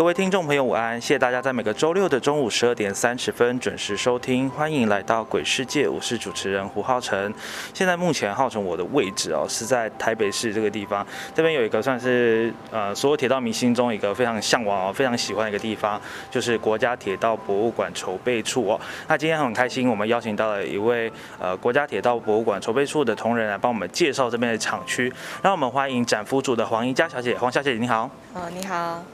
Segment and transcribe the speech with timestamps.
[0.00, 0.98] 各位听众朋友，午安！
[0.98, 7.34] 谢谢大家在每个周六的中午十二点三十分准时收听，欢迎来到鬼世界，我是主持人胡浩辰。
[7.74, 18.80] 现在目前浩辰我的位置哦，是在台北市这个地方，这边有一个算是呃所有铁道迷心中一个非常向往哦、非常喜欢的一个地方，就是国家铁道博物馆筹备处哦。
[19.06, 27.36] 那今天很开心，我们邀请到了一位呃国家铁道博物馆筹备处的同仁来帮我们介绍这边的厂区，让我们欢迎展服组的黄怡佳小姐。
[27.36, 28.08] 黄小姐你好。
[28.32, 29.04] 哦，你好。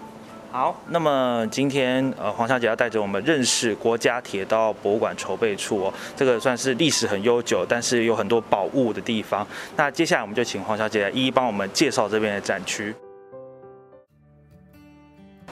[0.50, 9.46] 好，那么今天呃黄小姐要带着我们认识国家铁道博物馆筹备处哦，这个算是历史很悠久，但是有很多宝物的地方。
[9.76, 12.94] 那接下来我们就请黄小姐来一一帮我们介绍这边的展区。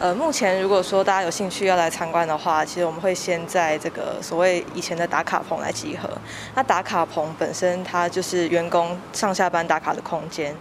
[0.00, 6.10] 呃，目前如果说大家有兴趣要来参观的话，其实我们会先在这个所谓以前的打卡棚来集合。
[6.56, 10.54] 那打卡棚本身它就是员工上下班打卡的空间。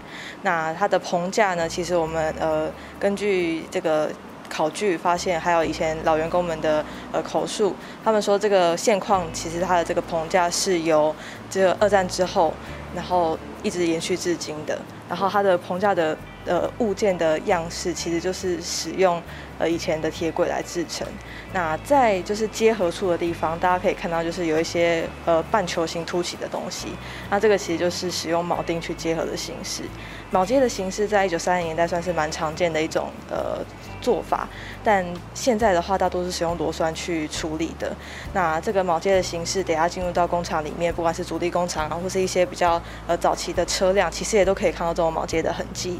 [0.43, 4.09] 那它的棚架呢，其实我们呃根据这个。
[4.49, 11.15] 考据发现，还有以前老员工们的呃口述，他们说这个现况其实它的这个棚架是由
[11.49, 12.53] 这个二战之后，
[12.93, 14.79] 然后一直延续至今的。
[15.09, 19.21] 然后它的棚架的呃物件的样式，其实就是使用
[19.59, 21.05] 呃以前的铁轨来制成。
[21.53, 26.87] 那在就是接合处的地方，大家可以看到就是有一些呃半球形凸起的东西。
[27.29, 29.83] 那这个其实就是使用铆钉去结合的形式。
[30.31, 33.63] 铆接的形式在一九三零年代算是蛮常见的一种呃。
[34.03, 34.47] 做法，
[34.83, 37.95] 但现在的话，大多是使用螺栓去处理的。
[38.33, 45.99] 那这个铆接的形式，等下进入到工厂里面，不管是主力工厂啊，或是一些比较呃早期的车辆，其实也都可以看到这种铆接的痕迹。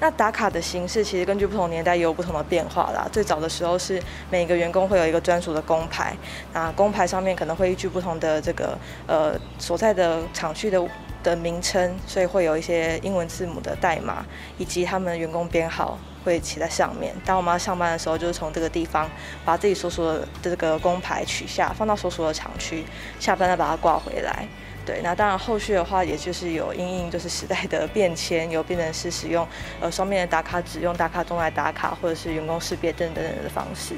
[0.00, 3.08] 那打卡的形式，其实根据不同年代也有不同的变化啦。
[3.10, 6.14] 最早的时候是每个员工会有一个专属的工牌，
[6.52, 8.76] 那工牌上面可能会依据不同的这个
[9.06, 10.86] 呃所在的厂区的。
[11.22, 14.24] 的名称，所以会有一些英文字母的代码，
[14.58, 17.14] 以及他们员工编号会骑在上面。
[17.24, 19.08] 当我们要上班的时候，就是从这个地方
[19.44, 22.84] 把自己所属的这个工牌取下，放到所属的厂区，
[23.20, 24.46] 下班再把它挂回来。
[24.84, 29.46] 对，那当然后续的话，也就是有因应就是时代的变迁，有变成是使用
[29.80, 33.94] 呃双面的打卡纸，用打卡钟来打卡，或者是员工识别等等的方式。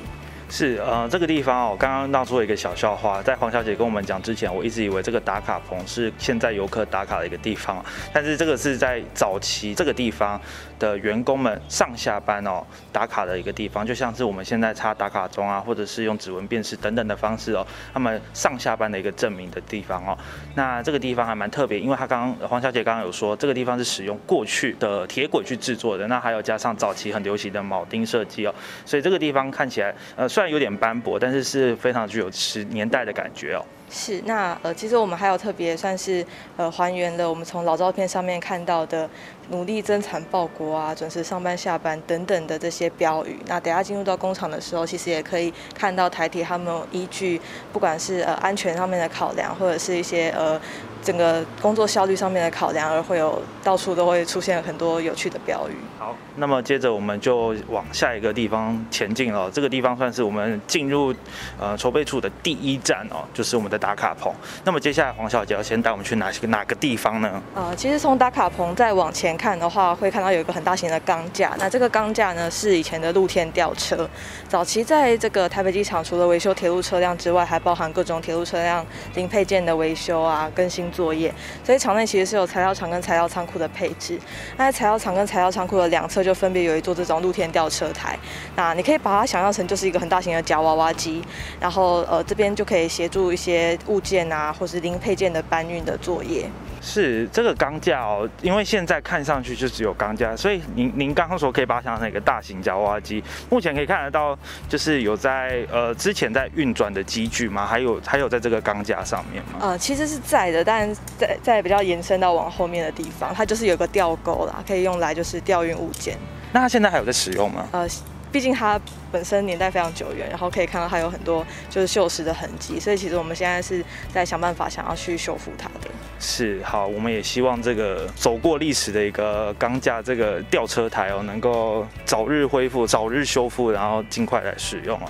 [0.51, 10.41] 是呃，这个地方哦，刚刚闹出了一个小笑话，在黄小姐跟我们讲之前，我一直以为这个打卡棚是现在游客打卡的一个地方，但是这个是在早期这个地方
[10.79, 20.17] 的员工们上下班哦打卡的一个地方，就像是我们现在插打卡钟啊，或者是用指纹辨识等等的方式哦，他们上下班的一个证明的地方哦。
[20.55, 28.55] 那这个地方还蛮特别，因为他刚刚黄小姐刚刚有说，这个地方是使用过去的铁轨去制作的，那还有加上早期很流行的铆钉设计哦，
[28.87, 30.27] 所以这个地方看起来呃。
[30.39, 33.65] 虽然有点斑驳，但是是非常具有时年代的感觉哦。
[33.91, 36.25] 是，那呃，其实我们还有特别算是
[36.57, 39.11] 呃还原了我们从老照片上面看到的
[39.51, 43.39] 努力增产报国啊、准时上班下班等等的这些标语。
[43.47, 47.41] 那等下进入到工厂的时候，其实也可以看到台铁他们依据
[47.73, 50.61] 不管是呃安全上面的考量，或者是一些呃。
[51.01, 55.73] 整个工作效率上面的考量，而会有到处都会出现很多有趣的标语。
[55.97, 59.49] 好，那么接着我们就往下一个地方前进了。
[59.49, 61.15] 这个地方算是我们进入
[61.59, 64.31] 呃筹备处的第一站哦，就是我们的打卡棚。
[64.65, 67.41] 那么接下来黄小姐要先带我们去哪些哪个地方呢？
[67.55, 71.55] 呃，其实从打卡棚再往前看的话，会看到有一个很大型的钢架。
[71.59, 74.09] 那这个钢架呢，是以前的露天吊车。
[74.49, 78.85] 早期在这个台北机场，除了维修铁路车辆之外，还包含各种铁路车辆
[79.15, 80.89] 零配件的维修啊、更新。
[80.89, 81.33] 作业，
[81.63, 84.19] 所以场内其实是有材料厂跟材料仓库的配置。
[84.57, 88.19] 那在材料厂跟材料仓库的两侧就分别有一座这种露天吊车台。
[88.57, 91.23] 那你可以把它想象成就是一个很大型的夹娃娃机，
[91.61, 96.49] 然后呃这边就可以协助一些物件啊，或是零配件的搬运的作业。
[96.81, 103.23] 是这个钢架哦，因为现在看上去就只有钢架，所以您您刚刚说可以把它想成一个大型夹娃娃机。
[103.51, 104.39] 目前可以看得到，
[104.69, 107.67] 就是有在呃之前在运转的机具吗？
[107.67, 109.59] 还有还有在这个钢架上面吗？
[109.61, 116.17] 呃，其实是在的，但在在比较延伸到往后面的地方，它就是有个吊钩啦，可以用来就是调运物件。
[116.53, 117.69] 那它现在还有在使用吗？
[117.73, 117.87] 呃，
[118.31, 118.81] 毕竟它
[119.11, 125.89] 本身年代非常久远，然后可以看到它有很多就是锈蚀的痕迹，所以其实我们现在是在想办法想要去修复它的。
[126.21, 135.07] 是好，我们也希望这个走过历史的一个钢架这个吊车台哦，能够早日恢复、早日修复，然后尽快来使用哦。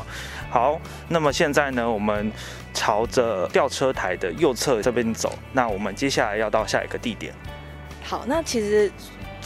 [0.51, 2.31] 好，那么现在呢，我们
[2.73, 7.33] 朝着吊车台的右侧这边走，那我们接下来要到下一个地点。
[8.05, 8.93] 好，那其实。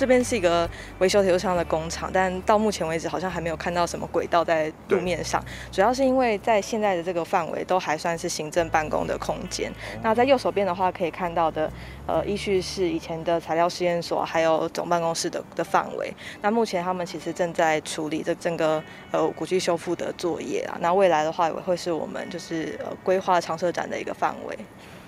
[0.03, 0.69] 这边是一个
[0.99, 5.41] 维修铁路上的工厂，但到目前为止好像还没有看到什么轨道在路面上。
[5.71, 9.73] 主要是因为在现在的这个范围都还算是行政办公的空间。
[10.03, 11.71] 那在右手边的话，可以看到的，
[12.05, 16.13] 呃，依序是以前的材料实验所，还有总办公室的的范围。
[16.41, 18.83] 那目前他们其实正在处理这整个
[19.13, 20.77] 呃古迹修复的作业啊。
[20.81, 24.59] 那未来的话，也会是我们就是呃规划长设展的一个范围。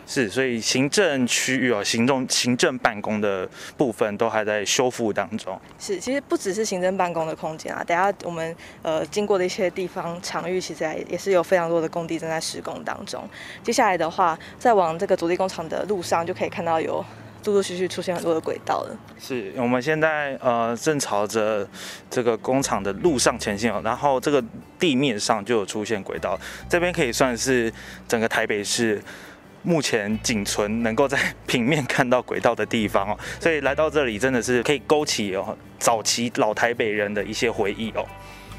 [0.07, 5.59] 是，所以行政区域哦，行政行政办公的部分都还在修复当中。
[5.79, 13.27] 是，其实不只是行政办公的空间啊，等下我们呃经过的一些地方场域，其实也也是有非常多的工地正在施工当中。
[13.63, 17.03] 接下来的话，再往这个主力工厂的路上，就可以看到有
[17.47, 18.97] 陆陆续续出现很多的轨道了。
[19.19, 21.67] 是，我们现在呃正朝着
[22.11, 24.45] 这个工厂的路上前进哦，然后这个
[24.79, 27.73] 地面上就有出现轨道，这边可以算是
[28.07, 29.03] 整个台北市。
[29.65, 31.19] 目前仅存能够在
[31.49, 38.07] 平面看到轨道的地方哦，所以来到这里真的是可以勾起哦早期老台北人的一些回忆哦。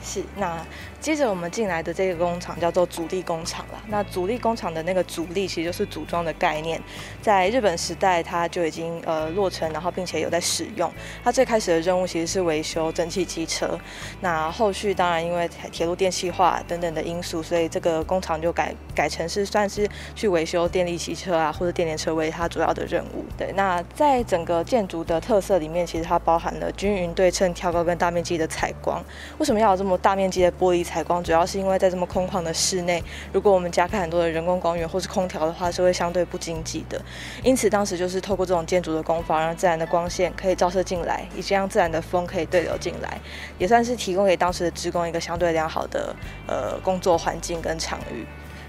[0.03, 0.57] 是，那
[1.05, 3.79] 接着我们进来的这个工厂叫做主力工厂了。
[3.89, 6.81] 那主力工厂的那个主力其实就是组装的概念，
[7.21, 10.91] 在日本时代它就已经呃落成，然后并且有在使用。
[11.23, 13.79] 它最开始的任务其实是维修蒸汽机车，
[14.21, 23.23] 那后续当然因为铁路电气化等等的因素，所以这个工厂就改改成是算是去维修电力汽车啊或者电联车为它主要的任务。
[23.37, 28.99] 对，那在整个建筑的特色里面，其实它包含了均匀对称、挑高跟大面积的采光。
[29.37, 33.03] 为什么要有这么大面积的玻璃采采光，主要是因为在这么空旷的室内，
[33.33, 36.97] 如果我们加开很多的人工光源或是空调的话，是会相对不经济的。
[37.43, 43.19] 因此，当时就是透过这种建筑的工法，让自然的光线可以照射进来，以及让自然的风可以对流进来，
[43.57, 46.15] 也算是提供给当时的职工一个相对良好的
[46.47, 48.25] 呃工作环境跟场域。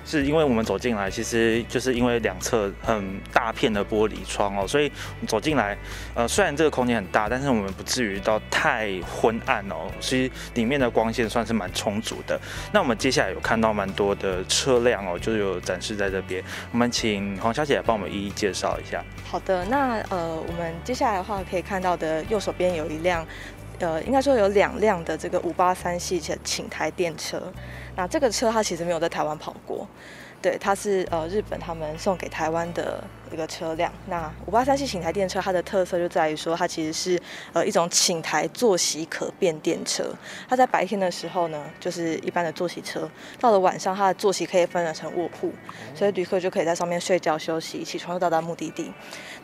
[0.06, 4.90] 是因为我们走进来，其实就是因为两侧很大片的玻璃窗哦，所以
[5.26, 5.76] 走进来，
[6.14, 12.40] 呃，虽然这个空间很大，但是我们不至于到太昏暗哦，其实里面的光线算是蛮充足的。
[12.72, 19.04] 那我们接下来有看到蛮多的车辆哦，就有展示在这边，我们请黄小姐来帮我们一一介绍一下。
[19.28, 23.26] 好的，那呃，我们接下来的话可以看到的右手边有一辆，
[23.80, 27.42] 呃，应该说有两辆的这个五八三系的请台电车。
[27.96, 29.86] 那这个车它其实没有在台湾跑过，
[30.42, 33.02] 对，它是呃日本他们送给台湾的。
[33.32, 37.20] 一个车辆，那五八三系请台电车，它的特色就在于说，它其实是
[37.52, 40.04] 呃一种请台坐席可变电车。
[40.48, 43.02] 它在白天的时候呢，就是一般的坐席车；
[43.40, 45.50] 到了晚上，它的坐席可以分成卧铺，
[45.94, 48.92] 所以旅客就可以在上面睡觉休息，起床就到达目的地。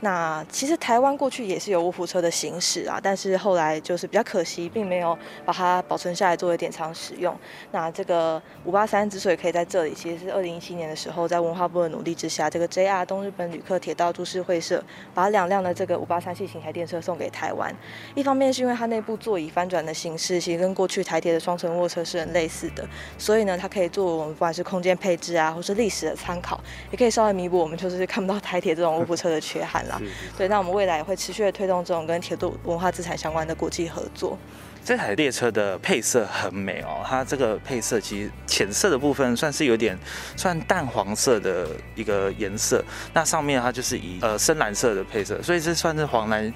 [0.00, 7.36] 那其实台湾过去也是有卧铺车的行驶啊，但是后来就是比较可惜，并没有把它保存下来作为典藏使用。
[7.72, 13.71] 那这个五八三之所以可以在这里，其实是二零一七年的时候，在文化部的努力之下，这个 JR 东日本旅客。
[13.78, 14.82] 铁道株式会社
[15.14, 17.74] 把两辆的这个五八三系型台电车送给台湾，
[18.14, 22.86] 一方面是因为它内部座椅翻转的形式其实跟过去台铁的双层卧车是很类似的，
[23.18, 26.60] 所以呢，它可以作为我们不管是空间配置啊，或是历史的参考，
[26.90, 30.00] 也可以稍微弥补我们就是看不到台铁这种卧铺车的缺憾啦。
[30.36, 34.38] 对，那我们未来也会持续的推动这种跟铁路文化资产相关的国际合作。
[34.84, 39.96] 这台列车的配色很美哦，它这个配色其实浅色的部分算是有点
[40.36, 42.84] 算淡黄色的一个颜色，
[43.14, 46.52] 那上面它就是以呃深蓝色的配色，所以这算是黄蓝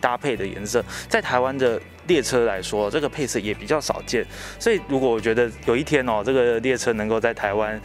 [0.00, 0.84] 搭配的颜色。
[1.08, 4.26] 在台湾的列车来说，这个配色也比较少见，
[4.58, 7.80] 所以如果我觉得有一天哦，这个列车能够在台湾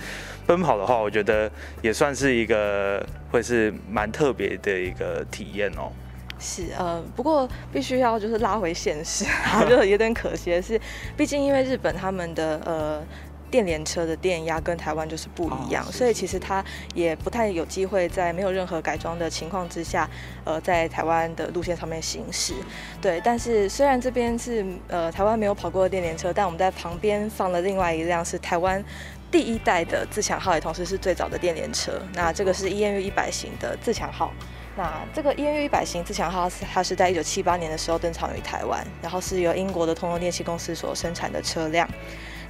[0.48, 1.50] 奔跑的话，我觉得
[1.84, 5.92] 也算是一个会是蛮特别的一个体验哦。
[6.44, 9.26] 是呃，不过必须要就是拉回现实，
[9.70, 10.80] 就有点可惜的是，
[11.16, 13.02] 毕竟因为日本他们的呃
[13.50, 20.10] 电联车的电压跟台湾就是不一样，所以其实它也不太有机会在没有任何改装的情况之下，
[20.44, 22.54] 呃，在台湾的路线上面行驶。
[23.02, 28.84] 对，但是虽然这边是呃台湾没有跑过的电联车，但我们在旁边放了另外一辆是台湾
[29.32, 31.94] 第一代的自强号，也同时是最早的电联车。
[32.16, 34.34] 那这个是 EMU 一百型的自强号。
[34.76, 41.88] 那这个 EMU 一百型自强号，它是在一九七八年的时候登场于台湾，然后是由英国的通用电气公司所生产的车辆。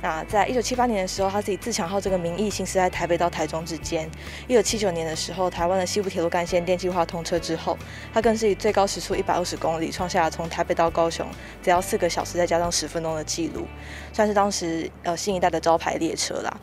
[0.04, 4.08] 那在一九七八年的时候，他自己自强号这个名义行驶在台北到台中之间。
[4.50, 7.78] 一九七九年的时候，台湾的西部铁路干线电气化通车之后，
[8.14, 11.26] 它更是以最高时速一百二十公里，创下了从台北到高雄
[11.64, 13.66] 只要四个小时再加上十分钟的记录，
[14.12, 16.54] 算是当时呃新一代的招牌列车啦。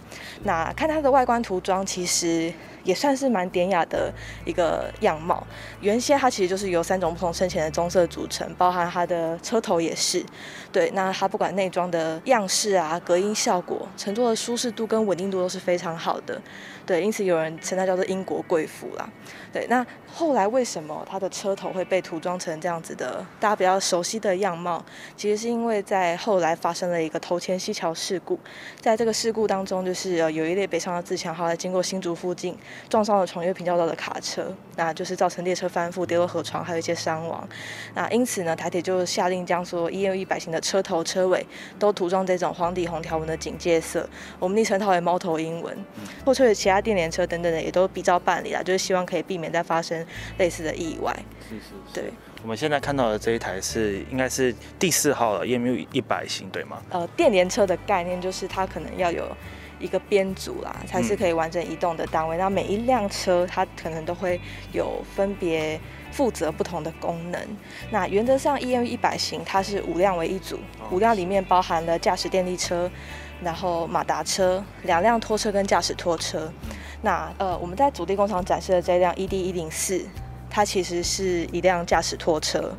[0.42, 2.52] 那看它的外观涂装，其实。
[2.82, 4.10] 也算是蛮典雅的
[4.46, 5.46] 一个样貌。
[5.82, 10.24] 原先它其实就是由三种不同深浅的棕色组成，包含它的车头也是。
[10.72, 16.40] 对，那它不管内装的样式啊、隔音效果、乘坐的舒适度跟稳定度都是非常好的。
[16.90, 19.08] 对，因此有人称它叫做英国贵妇啦。
[19.52, 24.84] 对，那后来为什么它的车头会被涂装成这样子的大家比较熟悉的样貌？
[25.16, 28.36] 其实是因为在后来发生了一个头前溪桥事故，
[28.80, 32.58] 在这个事故当中，就是呃有一列北上的自强号在经过新竹附近。
[32.88, 37.48] 撞上了重越平交道的卡车，那就是造成列车翻覆、跌落河床，还有一些伤亡。
[37.94, 41.46] 那因此呢，台铁就下令将所有一百型的车头、车尾
[41.78, 44.08] 都涂装这种黄底红条纹的警戒色，
[44.40, 45.78] 我们昵称它为猫头鹰纹。
[46.24, 50.06] 或者其他电联车等等的也都比照办理了，就是希望可以避免再发生
[50.38, 51.14] 类似的意外。
[51.48, 52.00] 是是是。
[52.00, 52.04] 对，
[52.42, 56.82] 我们现在看到的这一台是应该是第四号了，EMU 一百型，对吗？
[56.90, 59.26] 呃，电联车的概念就是它可能要有。
[59.80, 62.36] 一个编组啦，才是可以完整移动的单位。
[62.36, 64.38] 那每一辆车，它可能都会
[64.74, 65.80] 有分别
[66.12, 67.40] 负责不同的功能。
[67.90, 70.58] 那原则上，EM 一百型它是五辆为一组，
[70.90, 72.90] 五辆里面包含了驾驶电力车，
[73.42, 76.52] 然后马达车，两辆拖车跟驾驶拖车。
[77.02, 80.04] 那呃，我们在主力工厂展示的这辆 ED 一零四，
[80.48, 82.72] 它其实是一辆驾驶拖车，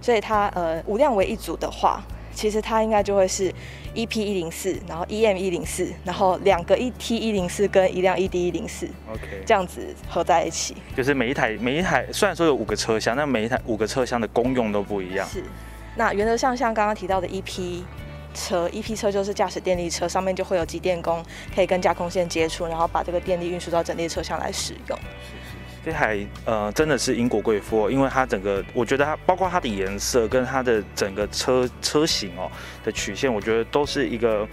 [0.00, 2.02] 所以它呃五辆为一组的话。
[2.36, 3.54] 其实它应该就会是
[3.94, 10.74] E P 一零四，然后 E M 一零四，然后两个 E T 一零四跟一辆 E D 一零四，OK，这样子合在一起。
[10.96, 15.24] 就是每一台每一台虽然说有五个车厢，但每一台五个车厢的功用都不一样。
[15.28, 15.44] 是，
[15.94, 17.84] 那原则上像刚刚提到的 E P
[18.34, 21.24] 车一批车就是驾驶电力车，上面就会有机电工
[21.54, 24.98] 可以跟架空线接触，然后把这个电力运输到整列车厢来使用。
[25.84, 32.50] 这台呃真的是英国贵妇，因为它整个，我觉得它包括它的颜色跟它的整个车车型哦
[32.82, 34.46] 的曲线，我觉得都是一个。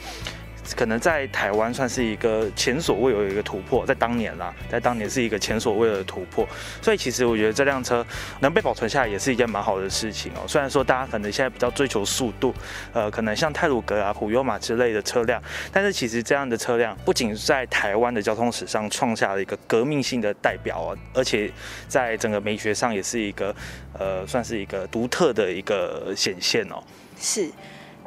[0.76, 6.48] 可能在台湾算是一个前所未有的一个突破，在当年啦，在当年是一个前所未有的突破，
[6.82, 8.06] 所以其实我觉得这辆车
[8.40, 10.48] 能被保存下来也是一件蛮好的事情哦。
[10.48, 12.54] 虽然说大家可能现在比较追求速度，
[12.94, 21.52] 呃，可能像泰鲁格啊、普悠玛之类的车辆，但是其实这样的车辆不仅在台湾的交通史上创下了一个革命性的代表哦，而且
[21.88, 23.56] 在整个美学上也是一个
[23.98, 26.82] 呃，算是一个独特的一个显现哦。
[27.20, 27.50] 是。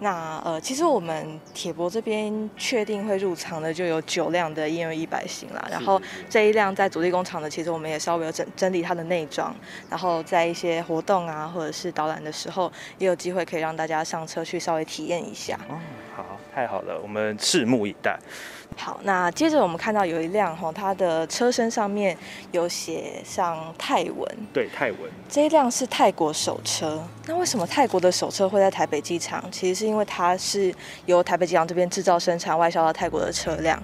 [0.04, 9.56] 那呃，其实我们铁博这边确定会入场的就有九辆的 E M 一百型啦，然后这一辆在主力工厂的，其实我们也稍微有整整理它的内装，
[9.88, 15.58] 然后在一些活动啊或者是导览的时候，也有机会可以让大家上车去稍微体验一下。
[15.70, 15.80] 哦，
[16.14, 18.18] 好，太好了，我们拭目以待。
[18.76, 22.16] 好，那接着我们看到有一辆哈，它的车身上面
[22.52, 25.00] 有写上泰文，对，泰文。
[25.28, 27.02] 这一辆是泰国首车。
[27.26, 29.42] 那为什么泰国的首车会在台北机场？
[29.50, 30.74] 其实是因为它是
[31.06, 33.80] 由台北机场这边制造、生产、外销到泰国的车辆。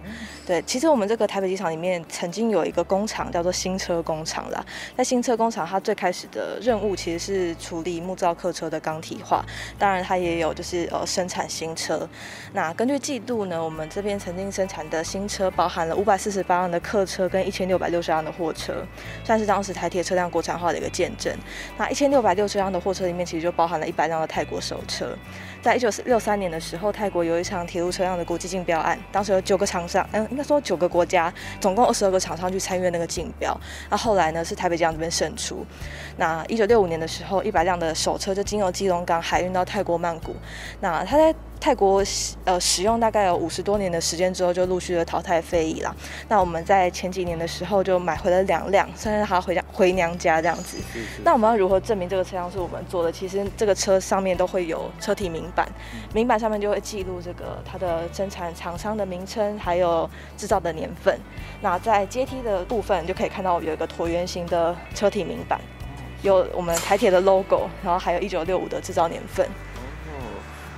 [0.51, 4.61] 对，其实我们这个台北机场里面曾经有一个工厂叫做新车工厂啦。
[4.97, 9.45] 在新车工厂，它最开始的任务其实是处理木造客车的钢体化，
[9.79, 12.09] 当然它也有就是呃生产新车。
[12.53, 14.81] 那根据季度呢，我们这边曾经生产。
[14.91, 18.83] 的新车包含了五百四十八辆的客车跟一千六百六十辆的货车，
[19.23, 21.33] 算是当时台铁车辆国产化的一个见证。
[21.77, 25.15] 那一千六百六十辆的货车里面，其实就包含了一百辆的泰国首车。
[25.63, 33.55] 在一九六三年的时候，泰国有一场铁路车辆的国际竞标案，当时有九个厂商，嗯，他说九个国家，总共二十二个厂商去参与那个竞标。
[33.91, 35.67] 那后来呢，是台北机场这边胜出。
[36.17, 40.35] 那一九六五年的时候，一百辆的首车就经由基隆港海运到泰国曼谷。
[40.81, 42.03] 那他在泰国
[42.45, 45.95] 呃使用大概有五十多年的时间之后，就陆续的淘汰非遗了。
[46.27, 50.79] 那我们在前几年的时候就买回了两辆，算是它回家回娘家这样子。
[51.23, 53.13] 那我们要如何证明这个车辆是我们做的？
[53.13, 55.69] 其实这个车上面都会有车体名板，
[56.15, 61.15] 名板上面就会记录这个它的生产厂商的名称，还有制造的年份。
[61.61, 65.61] 那在阶梯的部分就可以看到有一个椭圆形的车体名板，
[66.23, 69.47] 有我们台铁的 logo，然后还有一九六五的制造年份。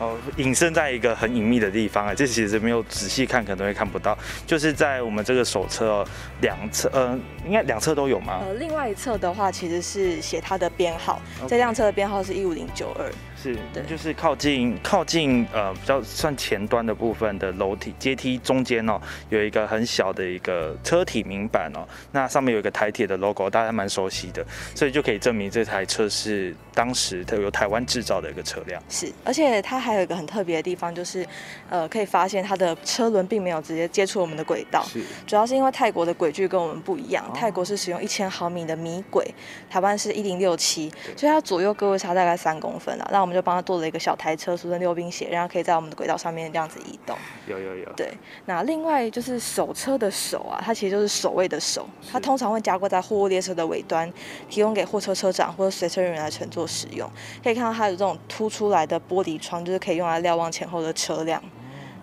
[0.02, 6.04] 哦，隐身在一个很隐秘的地方啊，这其实没有仔细看可能会看不到，就是在我们这个手册
[6.40, 7.16] 两侧，呃，
[7.46, 8.40] 应该两侧都有吗？
[8.44, 13.08] 呃，另外一侧的话其实是写它的编号，这辆车的编号是一五零九二，
[13.42, 21.80] 是，对就是靠近靠近呃比较算前端的部分的楼梯阶梯中间哦，有一个很小的一个车体明板哦，
[22.12, 24.46] 那上面有一个台铁的 logo，大家还蛮熟悉的，
[24.76, 28.80] 所以就可以证明这台车是当时它由台湾制造的一个车辆。
[28.88, 31.26] 是，而且它还有一个很特别的地方，就是
[31.68, 39.26] 呃可以发现它的车轮并没有直接接触我们的轨道，是，主要是因为泰国的轨距跟我们不一样，哦泰国是使用一千毫米的米轨，
[39.68, 43.08] 台湾是一零六七，所以它左右各位差大概三公分啊。
[43.10, 47.16] 那我们就帮他做了一个小台车，俗称溜冰鞋，然后可以在我们的轨道上面这样子移动。
[47.46, 48.12] 有有有，对，
[48.46, 54.12] 那另外就是手车的手啊，它其实就是守卫的手，它通常会加挂在货物列车的尾端，
[54.48, 57.08] 提供给货车车长或者随车人员来乘坐使用。
[57.42, 61.42] 可以看到它有这种凸出来的玻璃窗，就是可以用来瞭望前后的车辆。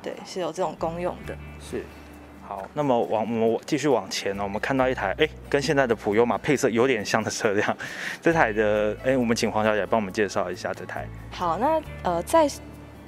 [0.02, 1.36] 对，是有这种功用的。
[1.60, 1.86] 是。
[2.50, 7.78] 好，那么往我们继续往前呢，我们看到一台哎，跟现在的普悠玛配色有点像的车辆。
[8.24, 11.08] 这台的哎，我们请黄小姐帮我们介绍一下这台。
[11.30, 12.50] 好，那呃，在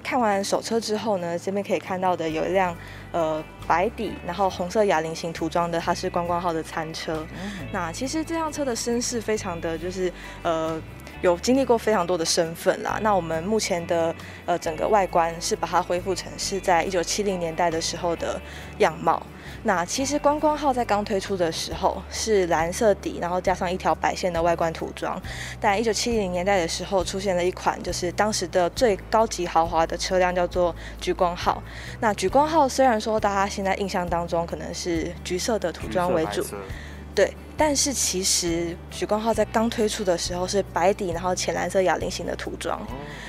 [0.04, 2.78] 看完手车之后呢，这边可以看到的有一辆
[3.12, 7.26] 呃白底，然后红色哑铃型涂装的，它是观光号的餐车。
[7.72, 10.80] 那其实这辆车的身世非常的就是呃。
[11.22, 13.00] 有经历过非常多的身份啦。
[13.02, 14.14] 那我们目前的
[14.46, 18.40] 呃整个外观是把它恢复成是在一九七零年代的时候的
[18.80, 19.22] 样貌。
[19.64, 25.22] 那其实观光号在刚推出的时候是蓝色底，然后加上一条白线的外观涂装。
[25.60, 31.62] 但一九七零年代的时候出现了一款就是当时的最高级豪华的车辆，叫做橘光号。
[32.00, 36.44] 那橘光号虽然说大家现在印象当中可能是橘色的涂装为主，
[37.14, 37.34] 对。
[37.58, 42.82] 但是其实橘光号在刚推出的时候是白底，然后浅蓝色哑铃型的涂装，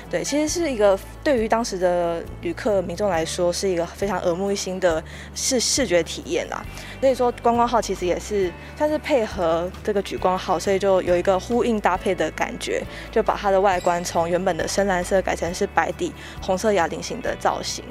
[0.09, 5.03] 对，其实是一个对于当时的旅客民众来说是一个非常耳目一新的
[5.35, 6.65] 视视觉体验啦。
[6.99, 16.11] 所以说观光号其实也是算是配合这个举光号，所以就有一个呼应搭配的感觉，就把它的外观从原本的深蓝色改成是白底
[16.41, 17.83] 红色哑铃型的造型。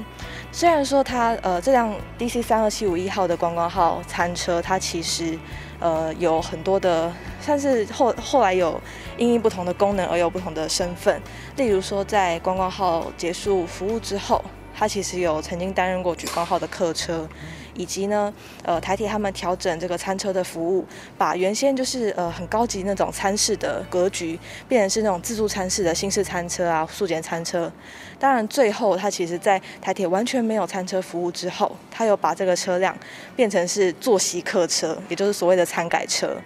[0.51, 5.39] 虽然说它呃这辆 DC 三二七五一号的观光号餐车，它其实
[5.83, 8.81] 呃，有很多的，算是后后来有
[9.19, 11.21] 因应不同的功能而有不同的身份。
[11.57, 17.29] 例如说，在观光号结束服务之后，它其实有曾经担任过举光号的客车，
[17.75, 18.33] 以及呢，
[18.65, 20.85] 呃，台铁他们调整这个餐车的服务，
[21.17, 24.39] 把原先就是呃很高级那种餐室的格局，
[24.69, 27.71] 变成是那种自助餐室的新式餐车啊、速检餐车。
[28.19, 32.97] 当然，最后他其实在台铁完全没有餐车服务之后，他又把这个车辆
[33.35, 36.37] 变成是坐席客车，也就是所谓的餐改车。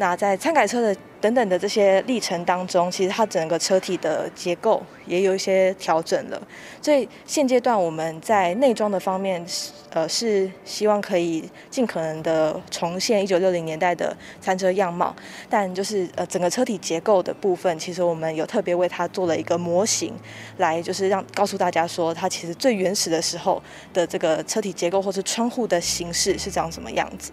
[0.00, 6.40] 那在餐改车的等等的这些历程当中，其实它整个车体的结构也有一些调整了。
[6.80, 9.44] 所以现阶段我们在内装的方面，
[9.90, 15.14] 呃，是希望可以尽可能的重现一九六零年代的餐车样貌，
[15.50, 20.14] 但就是呃整个车体结构的部分，其实我们有特别为它做了一个模型，
[20.56, 27.30] 来就是让告诉大家说，它其实最原始的时候的这个车体结构或是窗户的形式是长什么样子。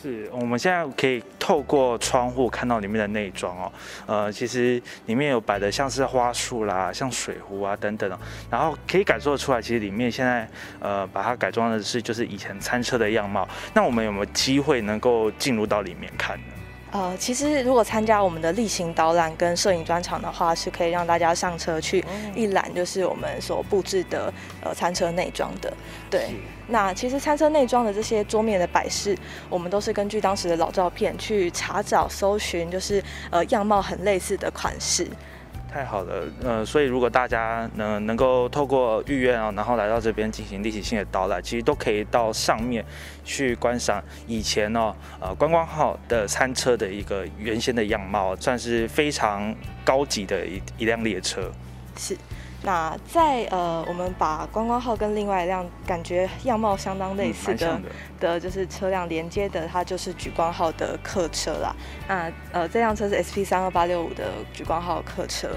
[0.00, 3.72] 是，我们现在可以透过窗户看到里面的内装哦，
[4.06, 8.08] 呃，其实里面有摆的像是花束啦，像水壶啊等等，
[8.48, 13.48] 然后可以感受得出来，其实里面现在呃把它改装的是就是以前餐车的样貌。
[13.74, 16.57] 那我们有没有机会能够进入到里面看呢？
[16.90, 22.02] 呃，其实如果参加我们的例行导览跟摄影专场的话，是可以让大家上车去
[22.34, 24.32] 一览，就是我们所布置的
[24.64, 25.70] 呃餐车内装的。
[26.10, 26.30] 对，
[26.68, 29.16] 那其实餐车内装的这些桌面的摆饰，
[29.50, 35.06] 我们都是根据当时的老照片去查找搜寻，就是呃样貌很类似的款式。
[35.70, 42.84] 太好了，呃，所以如果大家能能够透过预约啊，然后来到这边进行立体性的导览，其实都可以到上面
[43.24, 49.54] 去观赏以前哦，呃，观光号的餐车的一个原先的样貌，算是非常
[49.84, 51.52] 高级的一一辆列车。
[51.96, 52.16] 是。
[52.60, 57.80] 那在呃，我们把观光号跟另外一辆感觉 样貌相当类似的
[58.18, 61.74] 的，就是车辆连接的，它就是莒光号的客车啦。
[62.08, 65.48] 那呃，这辆车是 SP 三二八六五的莒光号客车。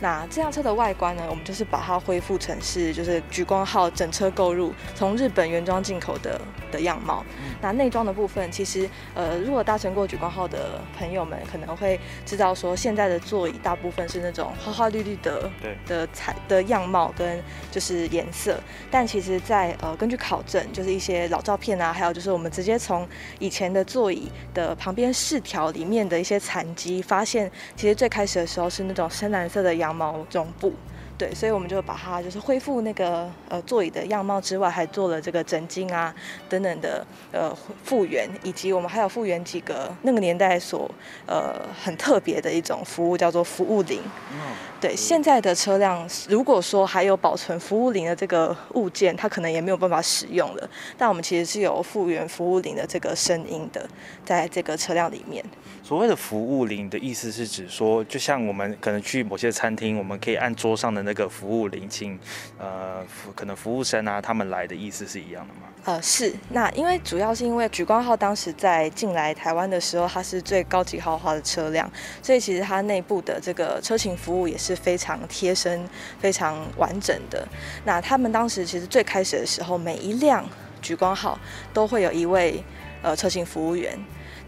[0.00, 6.40] 那这辆车的外观呢，我们就是把它恢复成是就是莒光号整车购入从日本原装进口的
[6.72, 7.24] 的样貌。
[7.60, 15.50] 那内装的部分，其实呃，如果搭乘过莒光号的朋友们可能会知道说，现在的座椅大部分是那种花花绿绿的
[15.86, 16.34] 的彩。
[16.48, 18.58] 的样貌跟就是颜色，
[18.90, 23.06] 但其实，在呃根据考证，就是一些老照片啊，还有就是我们直接从
[23.38, 30.72] 以前的座椅的旁边饰条里面的一些残迹，发现其实最开始的时候是那种深蓝色的羊毛绒布。
[31.16, 36.14] 对，所以我们就把它就是恢复那个呃座椅的样貌之外，还做了这个枕巾啊
[36.48, 37.52] 等等的呃
[37.84, 40.88] 复原，以及我们还有复原几个那个年代所
[41.26, 44.00] 呃很特别的一种服务，叫做服务铃。
[44.80, 50.70] 对，现在的车辆如果说还有保存服务铃的这个物件，它可能也没有办法使用了。
[50.96, 53.88] 但我们其实是有复原服务铃的这个声音的，
[54.24, 55.44] 在这个车辆里面。
[55.82, 62.16] 所谓的服务铃的意思是指说，就像我们可能去某些餐厅，我们可以按桌上的那个服务铃，请
[62.56, 65.62] 呃可能服务生啊他们来的意思是一样的吗？
[65.88, 66.34] 呃，是。
[66.50, 71.90] 那因为主要是因为莒光号当时在进来台湾的时候，它是最高级豪华的车辆，
[72.22, 75.88] 所以其实它内部的这个车型服务也是非常贴身、
[76.20, 77.48] 非常完整的。
[77.86, 80.46] 那他们当时其实最开始的时候，每一辆
[80.82, 81.38] 莒光号
[81.72, 82.62] 都会有一位
[83.00, 83.98] 呃车型服务员。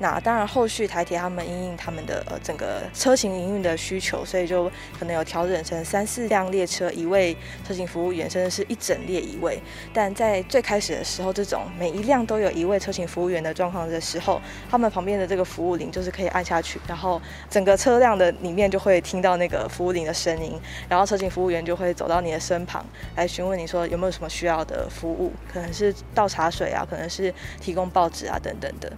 [0.02, 4.64] 那当然，后续台铁他们因应他们的呃整个车型营运的需求，所以就
[4.98, 7.36] 可能有调整成三四辆列车一位
[7.68, 9.60] 车型服务员，甚至是一整列一位。
[9.92, 20.58] 但在最开始的时候，这种每一辆都有一位车型服务员的状况的时候，他们旁边的这个服务铃就是可以按下去，然后整个车辆的里面就会听到那个服务铃的声音，
[20.88, 22.82] 然后车型服务员就会走到你的身旁
[23.16, 28.90] 来询问你说有没有什么需要的服务，可能是倒茶水啊，可能是提供报纸啊等等的。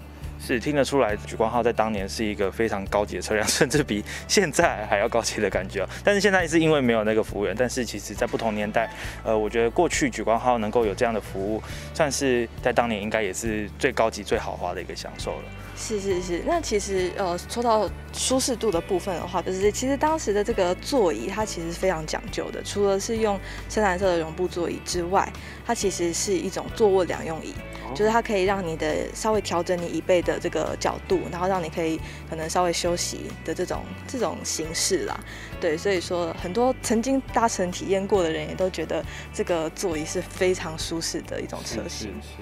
[0.45, 5.87] 是听得出来，举光号在当年是一个非常高级的车辆，甚至比现在还要高级的感觉。
[6.03, 8.91] 但是现在是因为没有那个服务员，但是其实在不同年代，
[9.23, 11.63] 呃，我觉得过去举光号能够有这样的服务，
[11.95, 15.45] 算是在当年应该也是最高级、最豪华的一个享受了。
[15.77, 25.31] 是是是，那其实呃，说到舒适度的部分的话，就是其实当时的这个座椅它其实非常讲究的，除了是用深蓝色的绒布座椅之外，
[25.67, 27.55] 它其实是一种坐卧两用椅。
[27.95, 35.21] 就是它可以让你的稍微调整你椅背的这个角度，然后让你可以可能稍微休息的这种这种形式啦。
[35.61, 39.05] 对，所以说很多曾经搭乘体验过的人也都觉得
[39.35, 42.09] 这个座椅是非常舒适的一种车型。
[42.23, 42.37] 是是，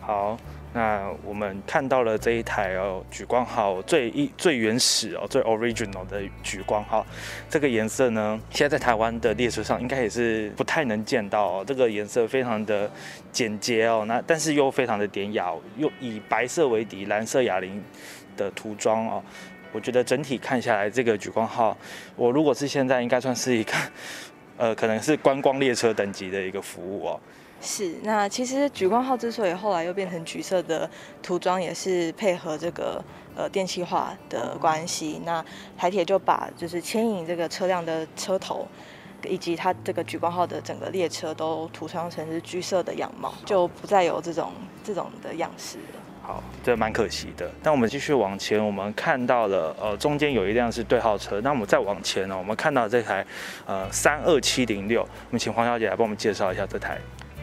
[0.00, 0.36] 好。
[0.72, 7.04] 那我们看到了这一台哦，莒光号最一最原始哦，最 original 的莒光号，
[7.48, 11.64] 这个颜色呢，现在在台湾的列车上应该也是不太能见到哦。
[11.66, 12.88] 这个颜色非常的
[13.32, 17.82] 简洁哦，那但是又非常的典雅，又以白色为底，蓝色哑铃
[18.36, 19.20] 的涂装哦。
[19.72, 21.76] 我觉得整体看下来，这个莒光号，
[22.14, 23.72] 我如果是现在，应该算是一个
[24.56, 27.20] 呃，可能是观光列车等级的一个服务哦。
[27.62, 30.88] 是，那其实莒光号之所以后来又变成橘色的
[31.22, 33.04] 涂装，也是配合这个
[33.36, 35.20] 呃电气化的关系。
[35.26, 35.44] 那
[35.76, 38.66] 台铁就把就是牵引这个车辆的车头，
[39.24, 46.00] 以及它这个莒光号的整个列车都涂上成是橘色的样貌，就不再有这种这种的样式了。
[46.22, 47.50] 好，这蛮可惜的。
[47.62, 51.38] 那我们继续往前，我们看到了呃中间有一辆是对号车。
[51.42, 53.26] 那我们再往前呢，我们看到这台
[53.66, 55.02] 呃三二七零六。
[55.02, 56.98] 我们请黄小姐来帮我们介绍一下这台。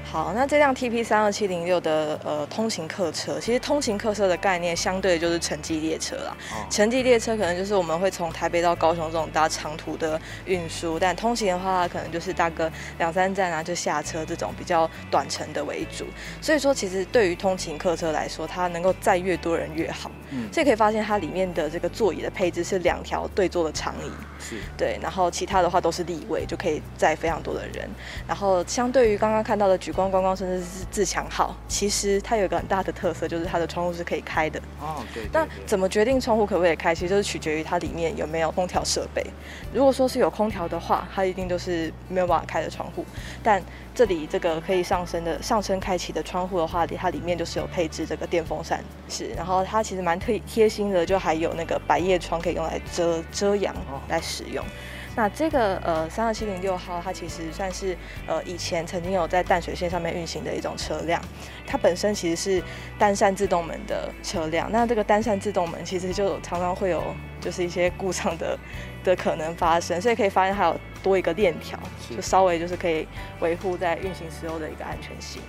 [0.10, 6.36] 好，那这辆 TP 三二七零六的呃通勤客车，其实通勤客车的概念相对就是城际列车啦。
[6.70, 16.06] 城际列车可能就是我们会从台北到高雄这种搭长途的运输，但通勤的话，可能就是大个两三站啊就下车这种比较短程的为主。
[16.42, 20.10] 所以说，其实对于通勤客车来说，它能够载越多人越好。
[20.32, 24.10] 嗯，所以可以发现它里面的这个座椅的配置是两条对坐的长椅。
[24.40, 24.56] 是。
[24.78, 27.90] 对，然后其他的话都是立位，就可以载非常多的人。
[28.26, 29.92] 然后相对于刚刚看到的举。
[29.98, 34.62] 光观光甚至是自强号，其实它有一个很大的特色，就是它的窗户是可以开的。
[34.80, 35.24] 哦，对。
[35.34, 36.94] 那怎么决定窗户可不可以开？
[36.94, 39.26] 其实就是取决于它里面有没有空调设备。
[39.74, 43.04] 如果说是有空调的话，它一定都是没有办法开的窗户。
[43.42, 43.60] 但
[43.96, 49.30] 这里这个可以上升的上升开启的窗户的话，它里面就是有配置这个电风扇，是。
[49.30, 53.76] 然后它其实蛮贴贴心的，就还有那个百叶窗可以用来遮遮阳
[54.08, 54.64] 来使用。
[55.18, 61.20] 那这个呃三二七零六号，它其实算是呃以前曾经有在淡水线上面运行的一种车辆，
[61.66, 62.64] 它本身其实是
[63.00, 64.72] 单扇自动门的车辆。
[64.72, 67.04] 那这个单扇自动门其实就常常会有
[67.42, 68.56] 就是一些故障的
[69.04, 71.80] 的可能发生，所以可以发现它有多一个链条，
[72.16, 73.08] 就稍微就是可以
[73.40, 75.42] 维护在运行时候的一个安全性。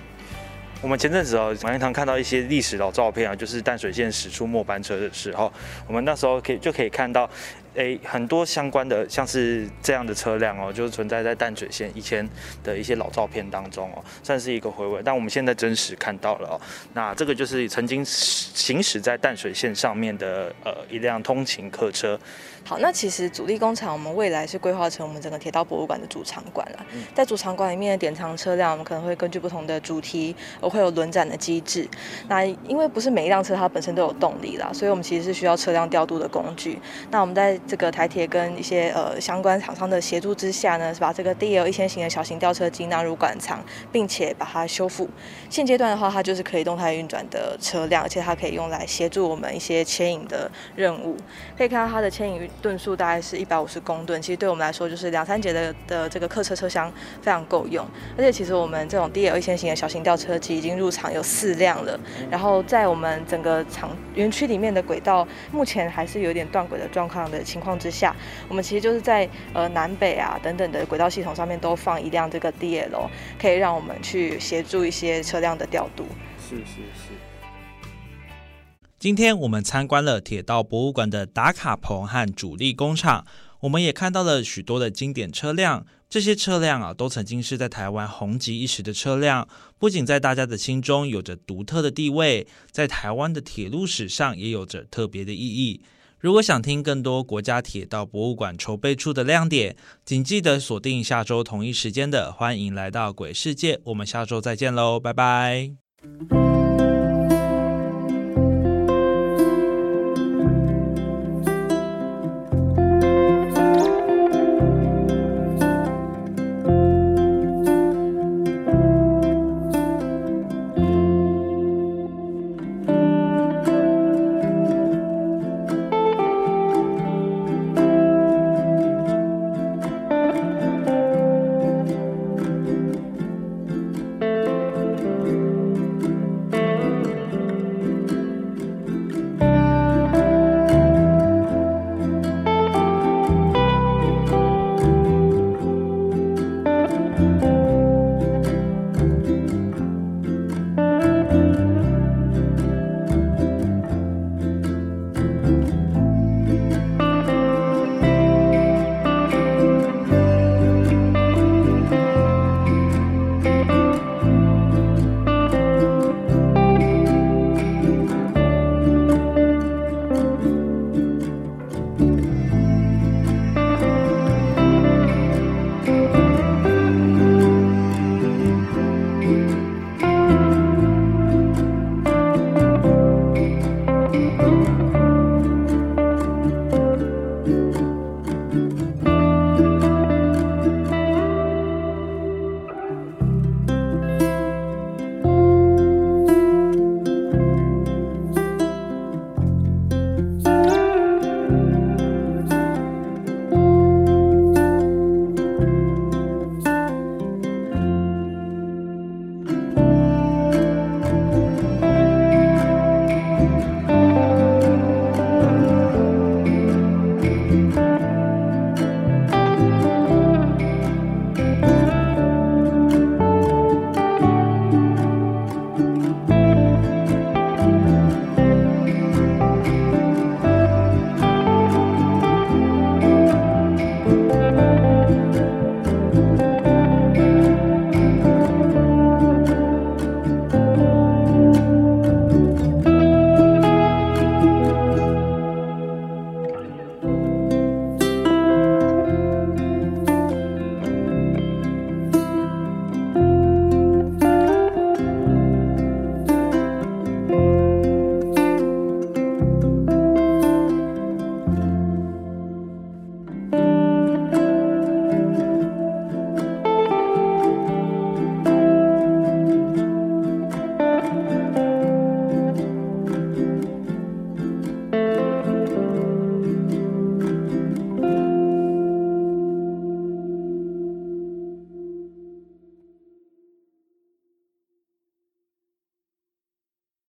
[0.81, 5.51] 我们前阵子哦，马天堂看到一些历史老照片啊，就是淡水线驶出末班车的时候，
[5.85, 7.29] 我们那时候可以就可以看到。
[7.79, 12.27] 诶，很多相关的像是这样的车辆哦，就是存在在淡水线以前
[12.61, 15.01] 的一些老照片当中哦，算是一个回味。
[15.01, 16.59] 但我们现在真实看到了哦，
[16.93, 22.19] 那这个就是曾经行驶在淡水线上面的呃一辆通勤客车。
[22.69, 26.85] 好，那其实主力工厂我们未来是规划成我们整个铁道博物馆的主场馆了。
[27.15, 31.89] 在主场馆里面的典藏车辆，我们可能会根据不同的主题，而会有轮展的机制。
[32.27, 36.79] 那因为不是每一辆车它本身都有动力啦，所以我们其实是需要车辆调度的工具。
[37.09, 43.59] 那我们在这个台铁跟一些呃相关厂商的协助之下呢，是把这个 DL 一千型的小型吊车机纳入馆藏，
[43.91, 45.09] 并且把它修复。
[45.49, 51.17] 现阶段的话，它就是可以动态运转的车辆，而且它可以用来协助我们一些牵引的任务。
[51.57, 56.91] 可以看到它的牵引吨数大概是一百五十公吨，其实对我们来说就是两三节的的这个客车车厢
[57.21, 57.85] 非常够用。
[58.17, 68.15] 而且其实我们这种 DL 一千型的小型吊车机已经入场有四辆了，然后在我们整个厂园区里面的轨道目前还是有点断轨的状况的情况之下，
[68.47, 73.07] 我们其实就是在呃南北啊等等的轨道系统上面都放一辆这个 DL，
[73.41, 76.05] 可以让我们去协助一些车辆的调度。
[76.39, 77.13] 是是是。
[78.99, 83.25] 今天我们参观了铁道博物馆的打卡棚和主力工厂，
[83.61, 85.85] 我们也看到了许多的经典车辆。
[86.09, 95.81] 这些车辆啊，都曾经是在台湾红极一时的车辆，不仅在大家的心中有着独特的地位，在台湾的铁路史上也有着特别的意义。
[96.19, 105.71] 如果想听更多国家铁道博物馆筹备处的亮点，请记得锁定下周同一时间的《欢迎来到鬼世界》，我们下周再见喽，拜拜。